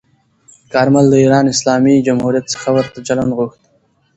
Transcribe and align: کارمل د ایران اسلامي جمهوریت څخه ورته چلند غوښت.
کارمل 0.73 1.05
د 1.09 1.15
ایران 1.23 1.45
اسلامي 1.53 1.95
جمهوریت 2.07 2.45
څخه 2.53 2.67
ورته 2.75 2.97
چلند 3.07 3.31
غوښت. 3.37 3.61